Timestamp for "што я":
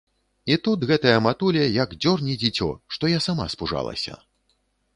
2.97-3.23